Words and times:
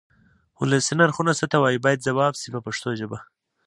ولسي 0.59 0.93
نرخونه 0.99 1.31
څه 1.39 1.45
ته 1.51 1.57
وایي 1.59 1.79
باید 1.85 2.05
ځواب 2.07 2.33
شي 2.41 2.49
په 2.53 2.59
پښتو 2.65 2.89
ژبه. 2.99 3.19